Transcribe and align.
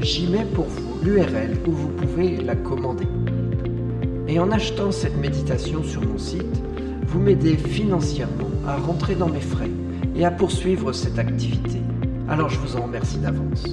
j'y 0.00 0.26
mets 0.26 0.44
pour 0.44 0.66
vous 0.66 1.02
l'URL 1.02 1.56
où 1.66 1.72
vous 1.72 1.88
pouvez 1.88 2.36
la 2.36 2.56
commander. 2.56 3.06
Et 4.28 4.38
en 4.38 4.50
achetant 4.50 4.90
cette 4.90 5.16
méditation 5.16 5.82
sur 5.82 6.02
mon 6.02 6.18
site, 6.18 6.62
vous 7.06 7.20
m'aidez 7.20 7.56
financièrement 7.56 8.50
à 8.66 8.76
rentrer 8.76 9.14
dans 9.14 9.28
mes 9.28 9.40
frais 9.40 9.70
et 10.14 10.24
à 10.24 10.30
poursuivre 10.30 10.92
cette 10.92 11.18
activité. 11.18 11.80
Alors 12.28 12.48
je 12.48 12.58
vous 12.58 12.76
en 12.76 12.82
remercie 12.82 13.18
d'avance. 13.18 13.64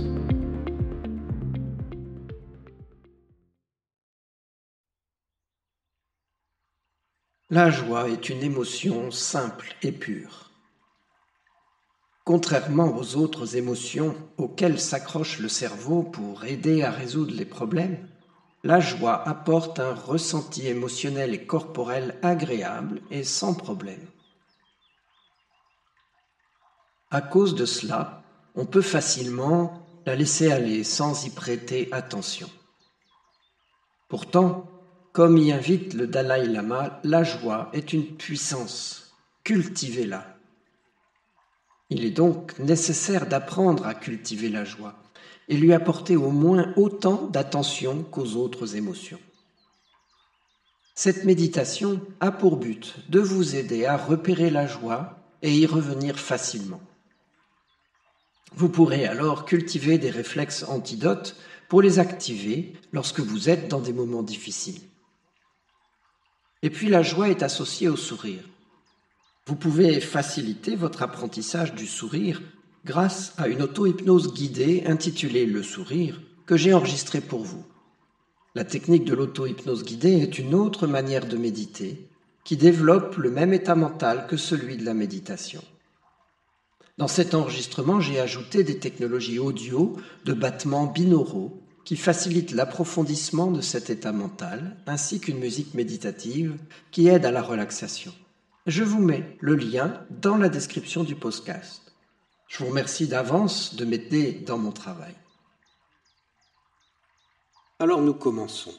La 7.49 7.69
joie 7.69 8.09
est 8.09 8.29
une 8.29 8.41
émotion 8.41 9.11
simple 9.11 9.75
et 9.83 9.91
pure. 9.91 10.52
Contrairement 12.25 12.95
aux 12.95 13.17
autres 13.17 13.57
émotions 13.57 14.15
auxquelles 14.37 14.79
s'accroche 14.79 15.39
le 15.39 15.49
cerveau 15.49 16.03
pour 16.03 16.45
aider 16.45 16.81
à 16.81 16.89
résoudre 16.89 17.35
les 17.35 17.45
problèmes, 17.45 17.97
la 18.63 18.79
joie 18.79 19.27
apporte 19.27 19.81
un 19.81 19.93
ressenti 19.93 20.67
émotionnel 20.67 21.33
et 21.33 21.45
corporel 21.45 22.17
agréable 22.21 23.01
et 23.11 23.25
sans 23.25 23.53
problème. 23.53 24.07
À 27.11 27.19
cause 27.21 27.55
de 27.55 27.65
cela, 27.65 28.23
on 28.55 28.65
peut 28.65 28.81
facilement 28.81 29.73
la 30.05 30.15
laisser 30.15 30.49
aller 30.49 30.85
sans 30.85 31.25
y 31.25 31.29
prêter 31.29 31.89
attention. 31.91 32.49
Pourtant, 34.07 34.65
comme 35.11 35.37
y 35.37 35.51
invite 35.51 35.93
le 35.93 36.07
Dalai 36.07 36.47
Lama, 36.47 36.89
la 37.03 37.23
joie 37.23 37.69
est 37.73 37.91
une 37.91 38.17
puissance. 38.17 39.13
Cultivez-la. 39.43 40.33
Il 41.95 42.05
est 42.05 42.09
donc 42.09 42.57
nécessaire 42.57 43.27
d'apprendre 43.27 43.85
à 43.85 43.93
cultiver 43.93 44.49
la 44.49 44.65
joie 44.65 44.95
et 45.47 45.55
lui 45.55 45.73
apporter 45.73 46.15
au 46.15 46.31
moins 46.31 46.73
autant 46.75 47.27
d'attention 47.27 48.01
qu'aux 48.01 48.33
autres 48.33 48.75
émotions. 48.75 49.19
Cette 50.95 51.23
méditation 51.23 52.01
a 52.19 52.31
pour 52.31 52.57
but 52.57 52.95
de 53.09 53.19
vous 53.19 53.55
aider 53.55 53.85
à 53.85 53.95
repérer 53.95 54.49
la 54.49 54.65
joie 54.65 55.19
et 55.43 55.55
y 55.55 55.67
revenir 55.67 56.17
facilement. 56.17 56.81
Vous 58.55 58.69
pourrez 58.69 59.05
alors 59.05 59.45
cultiver 59.45 59.99
des 59.99 60.09
réflexes 60.09 60.63
antidotes 60.63 61.35
pour 61.69 61.83
les 61.83 61.99
activer 61.99 62.73
lorsque 62.91 63.19
vous 63.19 63.49
êtes 63.49 63.67
dans 63.67 63.81
des 63.81 63.93
moments 63.93 64.23
difficiles. 64.23 64.81
Et 66.63 66.71
puis 66.71 66.89
la 66.89 67.03
joie 67.03 67.29
est 67.29 67.43
associée 67.43 67.87
au 67.87 67.97
sourire. 67.97 68.49
Vous 69.45 69.55
pouvez 69.57 69.99
faciliter 69.99 70.77
votre 70.77 71.03
apprentissage 71.03 71.73
du 71.73 71.85
sourire 71.85 72.41
grâce 72.85 73.33
à 73.37 73.49
une 73.49 73.61
auto-hypnose 73.61 74.33
guidée 74.33 74.83
intitulée 74.85 75.45
Le 75.45 75.61
sourire 75.63 76.21
que 76.45 76.55
j'ai 76.55 76.73
enregistrée 76.73 77.19
pour 77.19 77.43
vous. 77.43 77.65
La 78.55 78.63
technique 78.63 79.03
de 79.03 79.13
l'auto-hypnose 79.13 79.83
guidée 79.83 80.21
est 80.21 80.39
une 80.39 80.55
autre 80.55 80.87
manière 80.87 81.25
de 81.27 81.35
méditer 81.35 82.07
qui 82.45 82.55
développe 82.55 83.17
le 83.17 83.31
même 83.31 83.53
état 83.53 83.75
mental 83.75 84.27
que 84.27 84.37
celui 84.37 84.77
de 84.77 84.85
la 84.85 84.93
méditation. 84.93 85.61
Dans 86.97 87.09
cet 87.09 87.33
enregistrement, 87.33 87.99
j'ai 87.99 88.21
ajouté 88.21 88.63
des 88.63 88.79
technologies 88.79 89.39
audio 89.39 89.97
de 90.23 90.33
battements 90.33 90.87
binauraux 90.87 91.61
qui 91.83 91.97
facilitent 91.97 92.51
l'approfondissement 92.51 93.51
de 93.51 93.59
cet 93.59 93.89
état 93.89 94.13
mental, 94.13 94.77
ainsi 94.85 95.19
qu'une 95.19 95.39
musique 95.39 95.73
méditative 95.73 96.55
qui 96.91 97.07
aide 97.07 97.25
à 97.25 97.31
la 97.31 97.41
relaxation. 97.41 98.13
Je 98.65 98.81
vous 98.81 99.01
mets 99.01 99.37
le 99.41 99.55
lien 99.55 100.05
dans 100.09 100.37
la 100.37 100.47
description 100.47 101.03
du 101.03 101.15
podcast. 101.15 101.93
Je 102.47 102.59
vous 102.59 102.69
remercie 102.69 103.09
d'avance 103.09 103.75
de 103.75 103.83
m'aider 103.83 104.31
dans 104.31 104.57
mon 104.57 104.71
travail. 104.71 105.13
Alors 107.79 108.01
nous 108.01 108.13
commençons. 108.13 108.73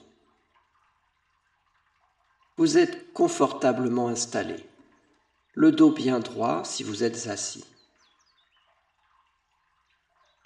Vous 2.56 2.78
êtes 2.78 3.12
confortablement 3.12 4.08
installé, 4.08 4.56
le 5.52 5.70
dos 5.70 5.90
bien 5.90 6.18
droit 6.18 6.64
si 6.64 6.82
vous 6.82 7.04
êtes 7.04 7.26
assis. 7.26 7.64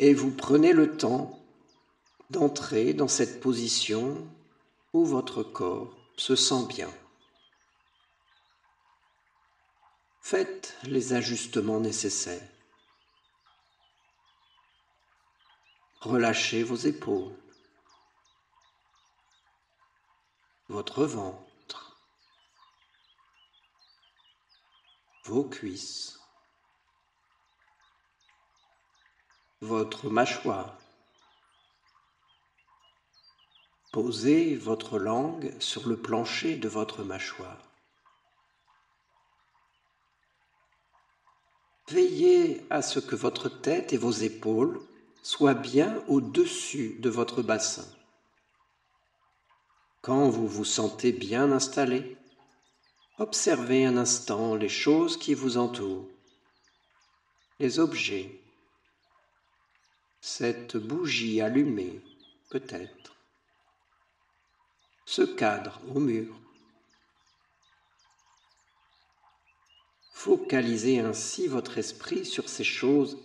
Et 0.00 0.14
vous 0.14 0.32
prenez 0.32 0.72
le 0.72 0.96
temps 0.96 1.38
d'entrer 2.30 2.92
dans 2.92 3.08
cette 3.08 3.40
position 3.40 4.26
où 4.92 5.04
votre 5.04 5.44
corps 5.44 5.94
se 6.16 6.34
sent 6.34 6.66
bien. 6.68 6.90
Faites 10.20 10.76
les 10.82 11.14
ajustements 11.14 11.80
nécessaires. 11.80 12.48
Relâchez 16.00 16.62
vos 16.62 16.76
épaules, 16.76 17.34
votre 20.68 21.04
ventre, 21.04 21.98
vos 25.24 25.44
cuisses, 25.44 26.20
votre 29.60 30.08
mâchoire. 30.08 30.78
Posez 33.92 34.56
votre 34.56 34.98
langue 34.98 35.58
sur 35.58 35.88
le 35.88 36.00
plancher 36.00 36.56
de 36.56 36.68
votre 36.68 37.02
mâchoire. 37.02 37.67
Veillez 41.90 42.66
à 42.68 42.82
ce 42.82 42.98
que 43.00 43.16
votre 43.16 43.48
tête 43.48 43.94
et 43.94 43.96
vos 43.96 44.10
épaules 44.10 44.78
soient 45.22 45.54
bien 45.54 46.02
au-dessus 46.06 46.98
de 47.00 47.08
votre 47.08 47.40
bassin. 47.40 47.86
Quand 50.02 50.28
vous 50.28 50.46
vous 50.46 50.66
sentez 50.66 51.12
bien 51.12 51.50
installé, 51.50 52.18
observez 53.18 53.86
un 53.86 53.96
instant 53.96 54.54
les 54.54 54.68
choses 54.68 55.16
qui 55.16 55.32
vous 55.32 55.56
entourent, 55.56 56.08
les 57.58 57.78
objets, 57.78 58.38
cette 60.20 60.76
bougie 60.76 61.40
allumée 61.40 62.02
peut-être, 62.50 63.16
ce 65.06 65.22
cadre 65.22 65.80
au 65.94 66.00
mur. 66.00 66.34
Focalisez 70.18 70.98
ainsi 70.98 71.46
votre 71.46 71.78
esprit 71.78 72.26
sur 72.26 72.48
ces 72.48 72.64
choses 72.64 73.18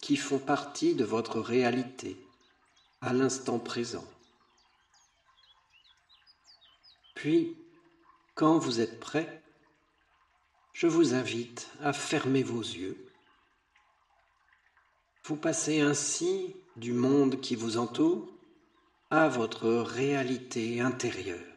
qui 0.00 0.16
font 0.16 0.38
partie 0.38 0.94
de 0.94 1.04
votre 1.04 1.38
réalité 1.38 2.16
à 3.02 3.12
l'instant 3.12 3.58
présent. 3.58 4.06
Puis, 7.14 7.58
quand 8.34 8.56
vous 8.56 8.80
êtes 8.80 9.00
prêt, 9.00 9.42
je 10.72 10.86
vous 10.86 11.12
invite 11.12 11.68
à 11.82 11.92
fermer 11.92 12.42
vos 12.42 12.62
yeux. 12.62 12.96
Vous 15.24 15.36
passez 15.36 15.82
ainsi 15.82 16.56
du 16.76 16.94
monde 16.94 17.38
qui 17.42 17.54
vous 17.54 17.76
entoure 17.76 18.32
à 19.10 19.28
votre 19.28 19.68
réalité 19.68 20.80
intérieure. 20.80 21.53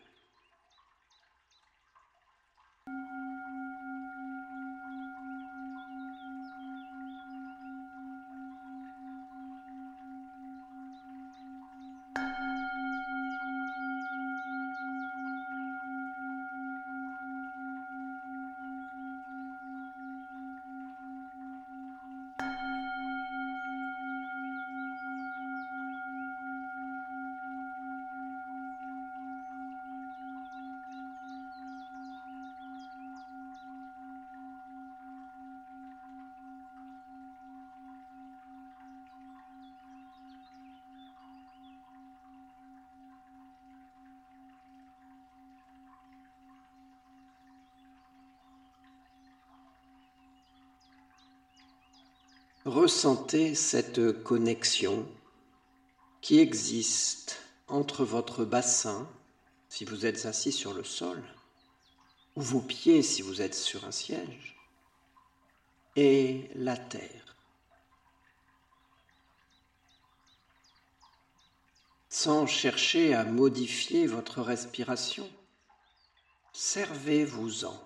Ressentez 52.67 53.55
cette 53.55 54.23
connexion 54.23 55.07
qui 56.19 56.39
existe 56.39 57.41
entre 57.69 58.03
votre 58.03 58.43
bassin, 58.43 59.07
si 59.69 59.85
vous 59.85 60.05
êtes 60.05 60.25
assis 60.25 60.51
sur 60.51 60.73
le 60.73 60.83
sol, 60.83 61.23
ou 62.35 62.41
vos 62.41 62.59
pieds 62.59 63.03
si 63.03 63.21
vous 63.21 63.41
êtes 63.41 63.55
sur 63.55 63.85
un 63.85 63.93
siège, 63.93 64.57
et 65.95 66.49
la 66.55 66.75
terre. 66.75 67.37
Sans 72.09 72.47
chercher 72.47 73.13
à 73.13 73.23
modifier 73.23 74.07
votre 74.07 74.41
respiration, 74.41 75.29
servez-vous-en. 76.51 77.81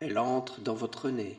Elle 0.00 0.18
entre 0.18 0.60
dans 0.60 0.74
votre 0.74 1.08
nez. 1.08 1.38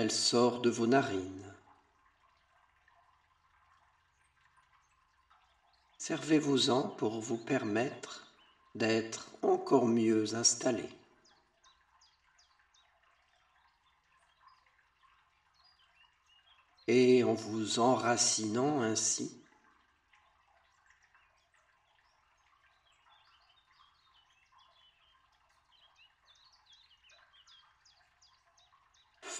Elle 0.00 0.10
sort 0.10 0.60
de 0.60 0.70
vos 0.70 0.86
narines. 0.86 1.54
Servez-vous-en 5.98 6.88
pour 6.88 7.20
vous 7.20 7.36
permettre 7.36 8.34
d'être 8.74 9.30
encore 9.42 9.86
mieux 9.86 10.34
installé. 10.34 10.88
Et 16.88 17.22
en 17.22 17.34
vous 17.34 17.78
enracinant 17.78 18.80
ainsi, 18.80 19.39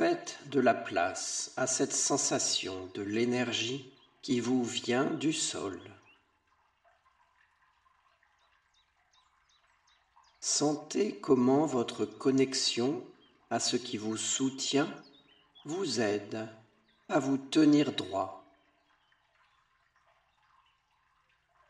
Faites 0.01 0.39
de 0.47 0.61
la 0.61 0.73
place 0.73 1.53
à 1.59 1.67
cette 1.67 1.93
sensation 1.93 2.87
de 2.95 3.03
l'énergie 3.03 3.93
qui 4.23 4.41
vous 4.41 4.65
vient 4.65 5.05
du 5.05 5.35
sol. 5.35 5.79
Sentez 10.41 11.21
comment 11.21 11.67
votre 11.67 12.07
connexion 12.07 13.07
à 13.51 13.61
ce 13.61 13.77
qui 13.77 13.99
vous 13.99 14.17
soutient 14.17 14.91
vous 15.67 16.01
aide 16.01 16.49
à 17.11 17.19
vous 17.19 17.37
tenir 17.37 17.93
droit, 17.93 18.51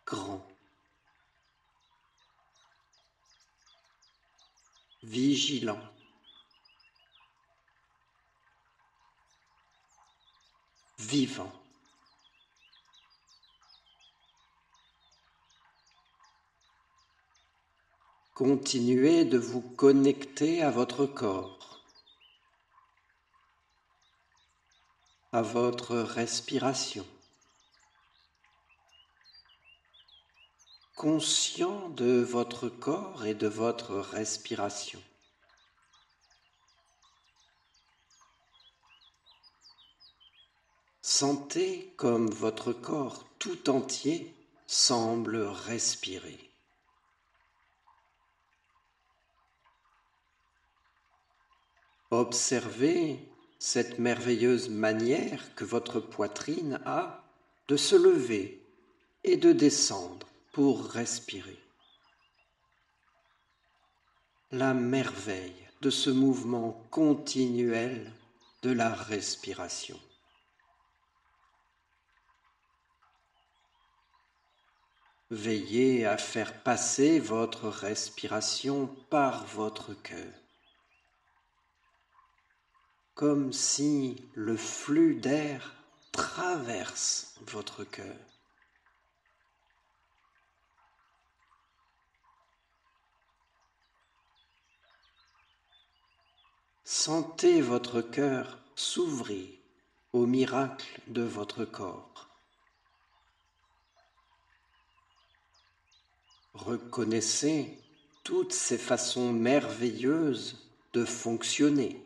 grand, 0.06 0.47
vigilant. 5.03 5.81
Vivant. 11.00 11.52
Continuez 18.35 19.25
de 19.25 19.38
vous 19.38 19.62
connecter 19.62 20.62
à 20.62 20.70
votre 20.70 21.06
corps, 21.06 21.85
à 25.32 25.43
votre 25.43 25.97
respiration, 25.97 27.06
conscient 30.97 31.88
de 31.91 32.20
votre 32.20 32.69
corps 32.69 33.25
et 33.25 33.35
de 33.35 33.49
votre 33.49 33.97
respiration. 33.97 35.02
Sentez 41.20 41.93
comme 41.99 42.31
votre 42.31 42.72
corps 42.72 43.26
tout 43.38 43.69
entier 43.69 44.34
semble 44.67 45.37
respirer. 45.37 46.38
Observez 52.11 53.19
cette 53.58 53.99
merveilleuse 53.99 54.71
manière 54.71 55.54
que 55.56 55.64
votre 55.66 56.00
poitrine 56.00 56.80
a 56.87 57.23
de 57.68 57.76
se 57.76 57.97
lever 57.97 58.66
et 59.23 59.37
de 59.37 59.52
descendre 59.52 60.26
pour 60.54 60.87
respirer. 60.87 61.61
La 64.52 64.73
merveille 64.73 65.68
de 65.83 65.90
ce 65.90 66.09
mouvement 66.09 66.83
continuel 66.90 68.11
de 68.62 68.71
la 68.71 68.95
respiration. 68.95 70.00
Veillez 75.30 76.06
à 76.06 76.18
faire 76.18 76.62
passer 76.64 77.20
votre 77.20 77.68
respiration 77.68 78.88
par 79.10 79.46
votre 79.46 79.94
cœur, 79.94 80.32
comme 83.14 83.52
si 83.52 84.28
le 84.34 84.56
flux 84.56 85.14
d'air 85.14 85.76
traverse 86.10 87.37
votre 87.46 87.84
cœur. 87.84 88.16
Sentez 96.82 97.62
votre 97.62 98.00
cœur 98.02 98.58
s'ouvrir 98.75 99.49
au 100.12 100.26
miracle 100.26 101.00
de 101.06 101.22
votre 101.22 101.64
corps. 101.64 102.29
Reconnaissez 106.54 107.78
toutes 108.25 108.52
ces 108.52 108.78
façons 108.78 109.33
merveilleuses 109.33 110.71
de 110.92 111.04
fonctionner 111.04 112.04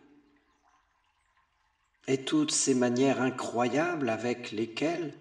et 2.06 2.24
toutes 2.24 2.52
ces 2.52 2.74
manières 2.74 3.22
incroyables 3.22 4.08
avec 4.08 4.52
lesquelles 4.52 5.14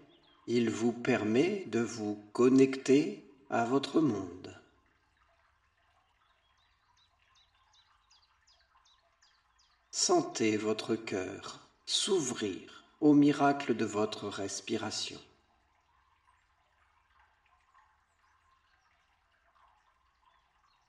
il 0.47 0.69
vous 0.69 0.91
permet 0.91 1.63
de 1.67 1.79
vous 1.79 2.21
connecter 2.33 3.23
à 3.49 3.65
votre 3.65 4.01
monde. 4.01 4.53
Sentez 9.91 10.57
votre 10.57 10.95
cœur 10.95 11.59
s'ouvrir 11.85 12.83
au 12.99 13.13
miracle 13.13 13.75
de 13.75 13.85
votre 13.85 14.27
respiration. 14.27 15.19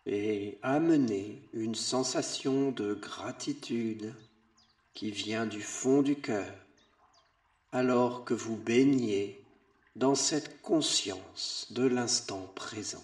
Et 0.07 0.59
amener 0.63 1.43
une 1.53 1.75
sensation 1.75 2.71
de 2.73 2.95
gratitude 2.95 4.15
qui 4.93 5.11
vient 5.11 5.47
du 5.47 5.63
fond 5.63 6.03
du 6.03 6.17
cœur, 6.17 6.53
alors 7.73 8.25
que 8.25 8.35
vous 8.35 8.57
baignez 8.57 9.43
dans 9.97 10.15
cette 10.15 10.61
conscience 10.63 11.67
de 11.71 11.85
l'instant 11.85 12.51
présent. 12.55 13.03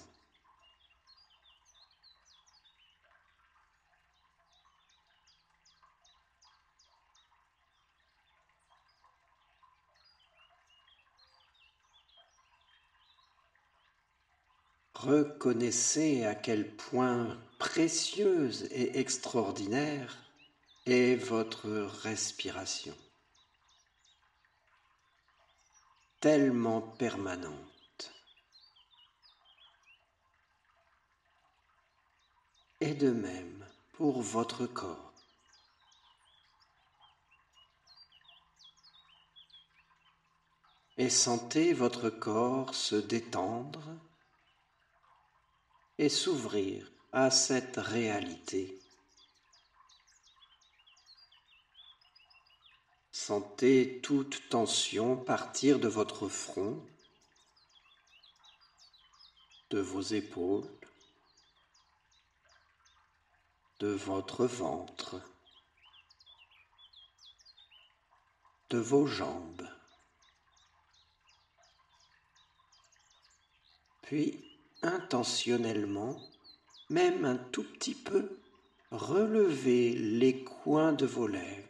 Reconnaissez 15.02 16.26
à 16.26 16.34
quel 16.34 16.76
point 16.76 17.40
précieuse 17.58 18.64
et 18.64 18.98
extraordinaire 18.98 20.14
est 20.84 21.14
votre 21.14 21.70
respiration, 22.02 22.94
tellement 26.20 26.82
permanente. 26.82 28.12
Et 32.82 32.92
de 32.92 33.10
même 33.10 33.66
pour 33.94 34.20
votre 34.20 34.66
corps. 34.66 35.14
Et 40.98 41.08
sentez 41.08 41.72
votre 41.72 42.10
corps 42.10 42.74
se 42.74 42.96
détendre 42.96 43.96
et 46.00 46.08
s'ouvrir 46.08 46.90
à 47.12 47.30
cette 47.30 47.76
réalité. 47.76 48.80
Sentez 53.12 54.00
toute 54.02 54.48
tension 54.48 55.14
partir 55.14 55.78
de 55.78 55.88
votre 55.88 56.26
front, 56.28 56.82
de 59.68 59.78
vos 59.78 60.00
épaules, 60.00 60.66
de 63.80 63.88
votre 63.88 64.46
ventre, 64.46 65.20
de 68.70 68.78
vos 68.78 69.06
jambes. 69.06 69.68
Puis 74.00 74.49
intentionnellement, 74.82 76.16
même 76.88 77.24
un 77.24 77.36
tout 77.36 77.64
petit 77.64 77.94
peu, 77.94 78.38
relevez 78.90 79.92
les 79.92 80.42
coins 80.42 80.92
de 80.92 81.06
vos 81.06 81.26
lèvres. 81.26 81.66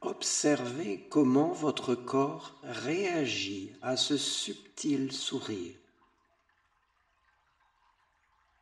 Observez 0.00 1.06
comment 1.10 1.52
votre 1.52 1.94
corps 1.94 2.54
réagit 2.62 3.72
à 3.82 3.96
ce 3.96 4.16
subtil 4.16 5.12
sourire 5.12 5.76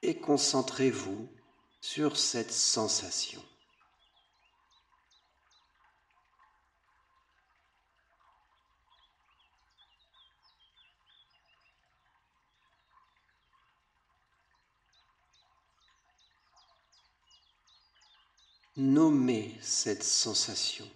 et 0.02 0.16
concentrez-vous 0.16 1.28
sur 1.80 2.16
cette 2.16 2.52
sensation. 2.52 3.42
Nommez 18.78 19.56
cette 19.62 20.02
sensation 20.02 20.86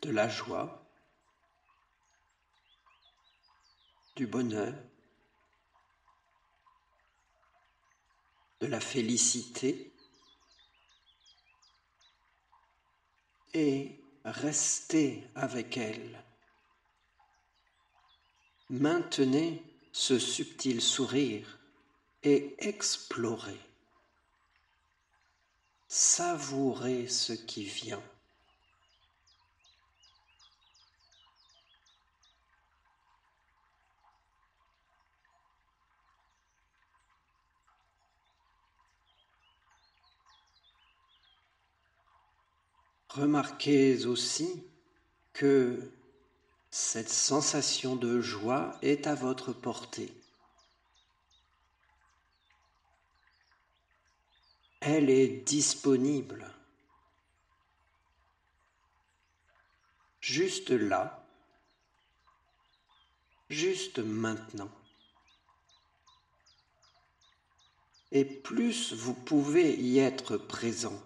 de 0.00 0.10
la 0.10 0.28
joie, 0.28 0.84
du 4.16 4.26
bonheur, 4.26 4.74
de 8.58 8.66
la 8.66 8.80
félicité 8.80 9.94
et 13.54 14.00
restez 14.24 15.22
avec 15.36 15.76
elle. 15.76 16.24
Maintenez 18.68 19.62
ce 19.92 20.18
subtil 20.18 20.82
sourire 20.82 21.61
et 22.24 22.54
explorer, 22.58 23.58
savourer 25.88 27.08
ce 27.08 27.32
qui 27.32 27.64
vient. 27.64 28.02
Remarquez 43.14 44.06
aussi 44.06 44.64
que 45.34 45.92
cette 46.70 47.10
sensation 47.10 47.94
de 47.94 48.22
joie 48.22 48.78
est 48.80 49.06
à 49.06 49.14
votre 49.14 49.52
portée. 49.52 50.21
Elle 54.84 55.10
est 55.10 55.28
disponible. 55.28 56.50
Juste 60.20 60.70
là, 60.70 61.24
juste 63.48 64.00
maintenant. 64.00 64.70
Et 68.10 68.24
plus 68.24 68.92
vous 68.92 69.14
pouvez 69.14 69.74
y 69.74 70.00
être 70.00 70.36
présent, 70.36 71.00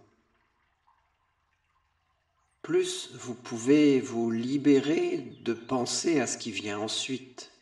plus 2.63 3.11
vous 3.15 3.35
pouvez 3.35 4.01
vous 4.01 4.31
libérer 4.31 5.19
de 5.43 5.53
penser 5.53 6.19
à 6.19 6.27
ce 6.27 6.39
qui 6.39 6.51
vient 6.51 6.79
ensuite. 6.79 7.53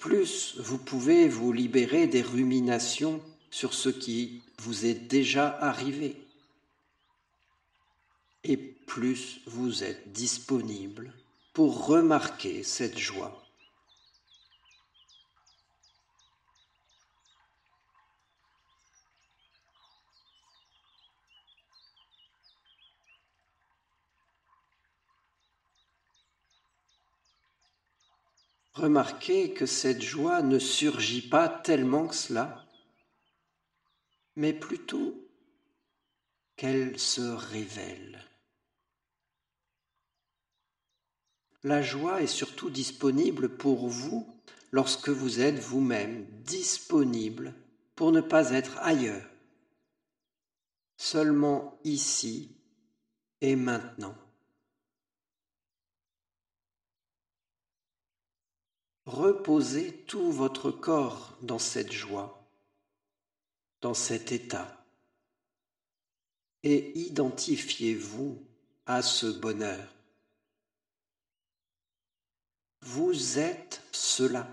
Plus 0.00 0.56
vous 0.58 0.78
pouvez 0.78 1.28
vous 1.28 1.52
libérer 1.52 2.06
des 2.06 2.22
ruminations 2.22 3.22
sur 3.50 3.74
ce 3.74 3.90
qui 3.90 4.42
vous 4.58 4.86
est 4.86 4.94
déjà 4.94 5.56
arrivé. 5.60 6.16
Et 8.42 8.56
plus 8.56 9.42
vous 9.46 9.84
êtes 9.84 10.10
disponible 10.12 11.12
pour 11.52 11.86
remarquer 11.86 12.62
cette 12.62 12.98
joie. 12.98 13.44
Remarquez 28.74 29.52
que 29.52 29.66
cette 29.66 30.02
joie 30.02 30.42
ne 30.42 30.58
surgit 30.58 31.28
pas 31.28 31.48
tellement 31.48 32.06
que 32.06 32.14
cela, 32.14 32.66
mais 34.36 34.52
plutôt 34.52 35.28
qu'elle 36.56 36.98
se 36.98 37.20
révèle. 37.20 38.24
La 41.62 41.82
joie 41.82 42.22
est 42.22 42.26
surtout 42.26 42.70
disponible 42.70 43.56
pour 43.56 43.88
vous 43.88 44.26
lorsque 44.72 45.08
vous 45.08 45.40
êtes 45.40 45.58
vous-même 45.58 46.24
disponible 46.44 47.54
pour 47.96 48.12
ne 48.12 48.20
pas 48.20 48.52
être 48.52 48.78
ailleurs, 48.78 49.28
seulement 50.96 51.78
ici 51.84 52.56
et 53.40 53.56
maintenant. 53.56 54.16
Reposez 59.10 60.04
tout 60.06 60.30
votre 60.30 60.70
corps 60.70 61.36
dans 61.42 61.58
cette 61.58 61.90
joie, 61.90 62.48
dans 63.80 63.92
cet 63.92 64.30
état, 64.30 64.86
et 66.62 66.96
identifiez-vous 66.96 68.40
à 68.86 69.02
ce 69.02 69.26
bonheur. 69.26 69.92
Vous 72.82 73.40
êtes 73.40 73.82
cela. 73.90 74.46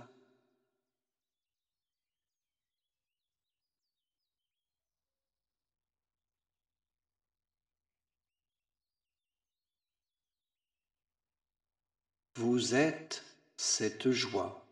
Vous 12.34 12.74
êtes 12.74 13.27
cette 13.58 14.12
joie, 14.12 14.66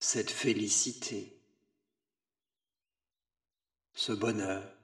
cette 0.00 0.30
félicité, 0.30 1.40
ce 3.94 4.12
bonheur. 4.12 4.76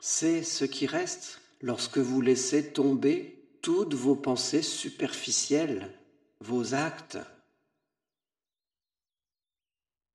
C'est 0.00 0.42
ce 0.42 0.64
qui 0.64 0.86
reste 0.86 1.40
lorsque 1.60 1.98
vous 1.98 2.20
laissez 2.20 2.72
tomber 2.72 3.46
toutes 3.60 3.94
vos 3.94 4.16
pensées 4.16 4.62
superficielles, 4.62 5.96
vos 6.40 6.74
actes. 6.74 7.18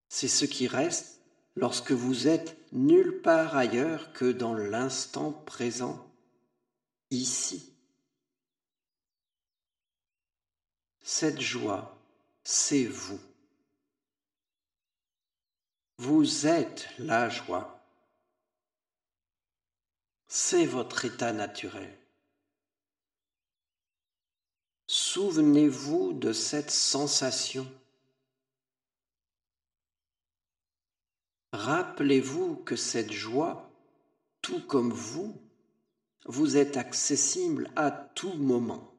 C'est 0.09 0.27
ce 0.27 0.45
qui 0.45 0.67
reste 0.67 1.21
lorsque 1.55 1.91
vous 1.91 2.27
êtes 2.27 2.57
nulle 2.73 3.21
part 3.21 3.55
ailleurs 3.55 4.11
que 4.13 4.31
dans 4.31 4.53
l'instant 4.53 5.31
présent, 5.31 6.11
ici. 7.11 7.76
Cette 11.09 11.39
joie, 11.39 11.97
c'est 12.43 12.83
vous. 12.83 13.21
Vous 15.99 16.47
êtes 16.47 16.89
la 16.99 17.29
joie. 17.29 17.81
C'est 20.27 20.65
votre 20.65 21.05
état 21.05 21.31
naturel. 21.31 21.97
Souvenez-vous 24.87 26.11
de 26.11 26.33
cette 26.33 26.71
sensation. 26.71 27.65
Rappelez-vous 31.53 32.57
que 32.57 32.75
cette 32.75 33.13
joie, 33.13 33.71
tout 34.41 34.59
comme 34.67 34.91
vous, 34.91 35.41
vous 36.25 36.57
êtes 36.57 36.75
accessible 36.75 37.71
à 37.77 37.91
tout 37.91 38.33
moment. 38.33 38.97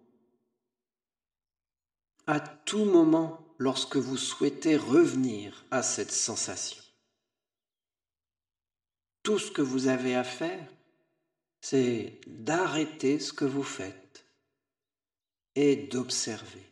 À 2.28 2.40
tout 2.40 2.84
moment 2.84 3.54
lorsque 3.56 3.96
vous 3.96 4.18
souhaitez 4.18 4.76
revenir 4.76 5.64
à 5.70 5.82
cette 5.82 6.12
sensation. 6.12 6.82
Tout 9.22 9.38
ce 9.38 9.50
que 9.50 9.62
vous 9.62 9.88
avez 9.88 10.14
à 10.14 10.24
faire, 10.24 10.68
c'est 11.62 12.20
d'arrêter 12.26 13.18
ce 13.18 13.32
que 13.32 13.46
vous 13.46 13.62
faites 13.62 14.26
et 15.54 15.74
d'observer. 15.74 16.70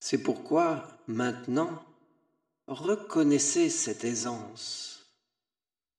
C'est 0.00 0.22
pourquoi 0.22 0.88
maintenant, 1.08 1.84
reconnaissez 2.68 3.68
cette 3.68 4.04
aisance, 4.04 5.14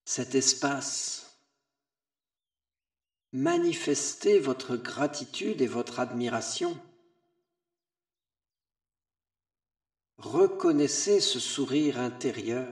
cet 0.06 0.34
espace. 0.34 1.29
Manifestez 3.32 4.40
votre 4.40 4.76
gratitude 4.76 5.62
et 5.62 5.68
votre 5.68 6.00
admiration. 6.00 6.80
Reconnaissez 10.18 11.20
ce 11.20 11.40
sourire 11.40 12.00
intérieur 12.00 12.68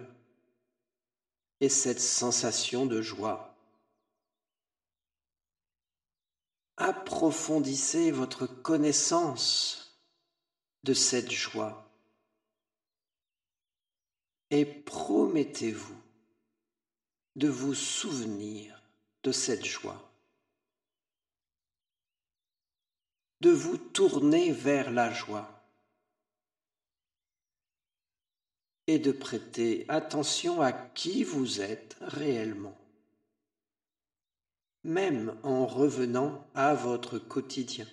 et 1.62 1.70
cette 1.70 2.00
sensation 2.00 2.86
de 2.86 3.02
joie. 3.02 3.56
Approfondissez 6.78 8.12
votre 8.12 8.46
connaissance 8.46 10.00
de 10.84 10.94
cette 10.94 11.32
joie 11.32 11.88
et 14.50 14.66
promettez-vous 14.66 16.02
de 17.36 17.48
vous 17.48 17.74
souvenir 17.74 18.82
de 19.24 19.32
cette 19.32 19.66
joie, 19.66 20.07
de 23.42 23.52
vous 23.52 23.78
tourner 23.78 24.52
vers 24.52 24.92
la 24.92 25.12
joie 25.12 25.58
et 28.88 29.00
de 29.00 29.12
prêter 29.12 29.86
attention 29.90 30.62
à 30.62 30.72
qui 30.72 31.24
vous 31.24 31.62
êtes 31.62 31.98
réellement, 32.02 32.78
même 34.84 35.36
en 35.44 35.66
revenant 35.66 36.48
à 36.56 36.74
votre 36.74 37.20
quotidien. 37.20 37.86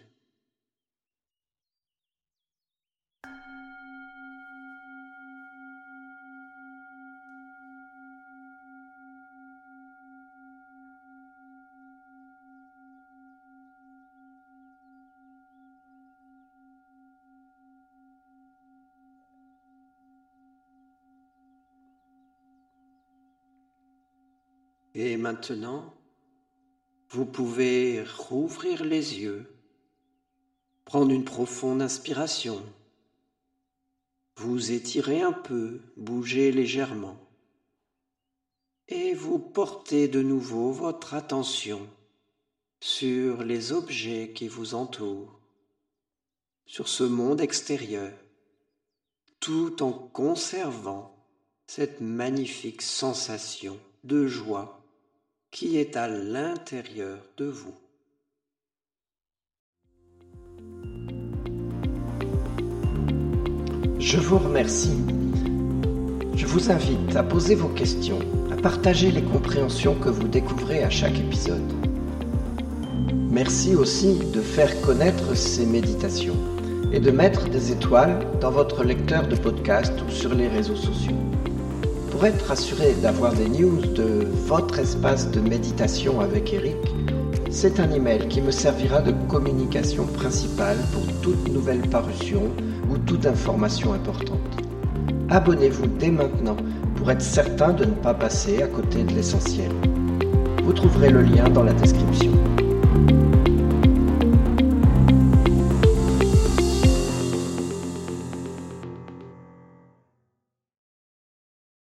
Et 24.94 25.16
maintenant, 25.16 25.92
vous 27.10 27.26
pouvez 27.26 28.04
rouvrir 28.04 28.84
les 28.84 29.18
yeux, 29.18 29.44
prendre 30.84 31.10
une 31.10 31.24
profonde 31.24 31.82
inspiration, 31.82 32.62
vous 34.36 34.70
étirer 34.70 35.20
un 35.20 35.32
peu, 35.32 35.80
bouger 35.96 36.52
légèrement, 36.52 37.18
et 38.86 39.14
vous 39.14 39.40
porter 39.40 40.06
de 40.06 40.22
nouveau 40.22 40.70
votre 40.70 41.14
attention 41.14 41.88
sur 42.78 43.42
les 43.42 43.72
objets 43.72 44.32
qui 44.32 44.46
vous 44.46 44.74
entourent, 44.74 45.40
sur 46.66 46.86
ce 46.86 47.02
monde 47.02 47.40
extérieur, 47.40 48.12
tout 49.40 49.82
en 49.82 49.92
conservant 49.92 51.16
cette 51.66 52.00
magnifique 52.00 52.82
sensation 52.82 53.76
de 54.04 54.28
joie 54.28 54.83
qui 55.54 55.78
est 55.78 55.96
à 55.96 56.08
l'intérieur 56.08 57.16
de 57.36 57.44
vous. 57.44 57.74
Je 64.00 64.18
vous 64.18 64.38
remercie. 64.38 64.98
Je 66.34 66.44
vous 66.44 66.72
invite 66.72 67.14
à 67.14 67.22
poser 67.22 67.54
vos 67.54 67.68
questions, 67.68 68.18
à 68.50 68.56
partager 68.56 69.12
les 69.12 69.22
compréhensions 69.22 69.94
que 69.94 70.08
vous 70.08 70.26
découvrez 70.26 70.82
à 70.82 70.90
chaque 70.90 71.20
épisode. 71.20 71.72
Merci 73.30 73.76
aussi 73.76 74.18
de 74.32 74.40
faire 74.40 74.80
connaître 74.80 75.36
ces 75.36 75.66
méditations 75.66 76.36
et 76.92 76.98
de 76.98 77.12
mettre 77.12 77.48
des 77.48 77.70
étoiles 77.70 78.26
dans 78.40 78.50
votre 78.50 78.82
lecteur 78.82 79.28
de 79.28 79.36
podcast 79.36 79.92
ou 80.04 80.10
sur 80.10 80.34
les 80.34 80.48
réseaux 80.48 80.74
sociaux. 80.74 81.14
Pour 82.14 82.26
être 82.26 82.52
assuré 82.52 82.94
d'avoir 83.02 83.32
des 83.32 83.48
news 83.48 83.80
de 83.80 84.28
votre 84.46 84.78
espace 84.78 85.28
de 85.32 85.40
méditation 85.40 86.20
avec 86.20 86.54
Eric, 86.54 86.76
c'est 87.50 87.80
un 87.80 87.90
email 87.90 88.28
qui 88.28 88.40
me 88.40 88.52
servira 88.52 89.00
de 89.00 89.10
communication 89.26 90.06
principale 90.06 90.76
pour 90.92 91.02
toute 91.22 91.52
nouvelle 91.52 91.80
parution 91.88 92.42
ou 92.88 92.98
toute 92.98 93.26
information 93.26 93.94
importante. 93.94 94.38
Abonnez-vous 95.28 95.88
dès 95.88 96.12
maintenant 96.12 96.56
pour 96.94 97.10
être 97.10 97.20
certain 97.20 97.72
de 97.72 97.84
ne 97.84 97.94
pas 97.94 98.14
passer 98.14 98.62
à 98.62 98.68
côté 98.68 99.02
de 99.02 99.12
l'essentiel. 99.12 99.72
Vous 100.62 100.72
trouverez 100.72 101.10
le 101.10 101.22
lien 101.22 101.48
dans 101.48 101.64
la 101.64 101.72
description. 101.72 102.30